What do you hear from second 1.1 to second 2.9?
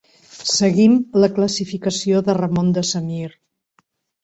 la classificació de Ramon de